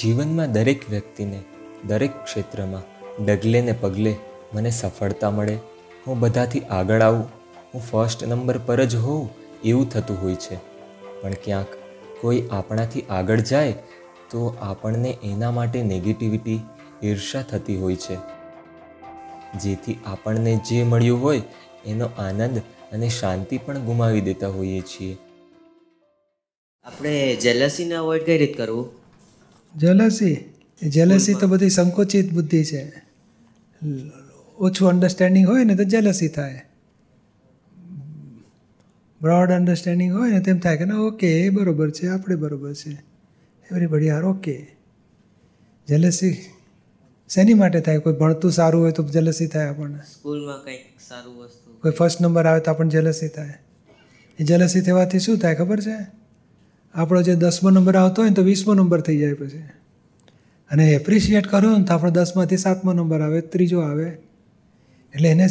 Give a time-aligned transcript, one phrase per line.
[0.00, 1.42] જીવનમાં દરેક વ્યક્તિને,
[1.86, 2.82] દરેક ક્ષેત્રમાં
[3.24, 4.16] ડગલે ને પગલે
[4.54, 5.58] મને સફળતા મળે,
[6.06, 7.28] હું બધાથી આગળ આવું,
[7.74, 9.28] હું ફર્સ્ટ નંબર પર જ હોઉં,
[9.64, 10.56] એવું થતું હોય છે.
[11.22, 11.66] પણ ક્યાંક
[12.20, 13.72] કોઈ આપણાથી આગળ જાય,
[14.30, 16.60] તો આપણને એના માટે નેગેટિવિટી
[17.04, 18.16] ઈર્ષા થતી હોય છે.
[19.58, 21.42] જેથી આપણને જે મળ્યું હોય,
[21.86, 22.58] એનો આનંદ
[22.92, 25.16] અને શાંતિ પણ ગુમાવી દેતા હોઈએ છીએ.
[26.84, 29.01] આપણે જેલસીને અવોઇડ કઈ રીતે કરવું?
[29.76, 30.36] જેલસી
[30.82, 32.82] જેલસી તો બધી સંકોચિત બુદ્ધિ છે.
[34.58, 36.60] ઓછું અન્ડરસ્ટેન્ડિંગ હોય ને તો જેલસી થાય.
[39.20, 42.92] બ્રોડ અન્ડરસ્ટેન્ડિંગ હોય ને તેમ થાય કે ના ઓકે એ બરોબર છે આપણે બરોબર છે.
[43.70, 44.76] એવરીબડી આર ઓકે
[45.88, 46.36] જેલસી
[47.28, 47.98] શેની માટે થાય?
[47.98, 49.98] કોઈ ભણતું સારું હોય તો જેલસી થાય આપણને?
[49.98, 51.78] સ્કૂલમાં કંઈક સારું વસ્તુ.
[51.82, 53.54] કોઈ ફર્સ્ટ નંબર આવે તો આપણને જેલસી થાય.
[54.38, 56.21] એ જેલસી થવાથી શું થાય ખબર છે?
[56.94, 59.58] આપણો જે દસમો નંબર આવતો હોય ને તો વીસમો નંબર થઈ જાય પછી.
[60.70, 64.04] અને એપ્રિશિએટ કરો ને તો આપણો દસમાંથી સાતમો નંબર આવે, ત્રીજો આવે.
[65.14, 65.46] એટલે એને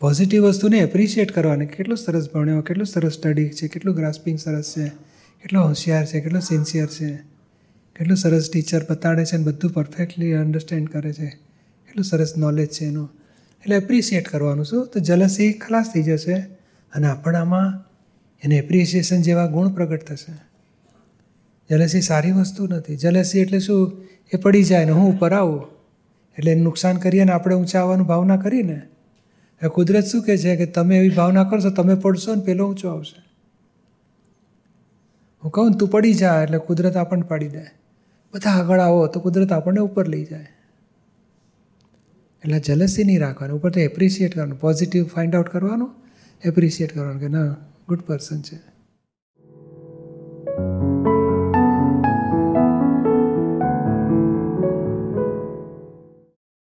[0.00, 4.88] પોઝિટિવ વસ્તુને એપ્રિશિએટ કરવાની કેટલું સરસ ભણ્યો, કેટલું સરસ સ્ટડી છે, કેટલું ગ્રાસ્પિંગ સરસ છે,
[5.42, 7.14] કેટલો હોશિયાર છે, કેટલો સિન્સિયર છે,
[7.96, 11.26] કેટલું સરસ ટીચર બતાડે છે ને બધું પરફેક્ટલી અન્ડરસ્ટેન્ડ કરે છે.
[11.86, 13.10] કેટલું સરસ નોલેજ છે એનું.
[13.60, 14.86] એટલે એપ્રિશિએટ કરવાનું શું?
[14.86, 16.34] તો જલસી ખલાસ થઈ જશે
[16.92, 17.84] અને આપણામાં
[18.44, 20.53] એને એપ્રિસિએશન જેવા ગુણ પ્રગટ થશે.
[21.70, 22.96] જલસી સારી વસ્તુ નથી.
[22.96, 24.02] જલસી એટલે શું?
[24.34, 25.66] એ પડી જાય ને હું ઉપર આવું.
[26.38, 28.82] એટલે નુકસાન કરીએ ને આપણે ઊંચા આવવાનું ભાવના કરીને.
[29.62, 32.88] એ કુદરત શું કહે છે કે તમે એવી ભાવના કરશો, તમે પડશો ને પેલો ઊંચો
[32.88, 33.22] આવશે.
[35.44, 37.62] હું કહું ને તું પડી જા એટલે કુદરત આપણને પાડી દે.
[38.34, 40.46] બધા આગળ આવો તો કુદરત આપણને ઉપર લઈ જાય.
[42.44, 43.56] એટલે જલસી નહીં રાખવાનું.
[43.56, 44.60] ઉપર તો એપ્રિશિએટ કરવાનું.
[44.60, 45.94] પોઝિટિવ ફાઇન્ડ આઉટ કરવાનું.
[46.44, 47.56] એપ્રિશિએટ કરવાનું કે ના
[47.88, 48.73] ગુડ પર્સન છે.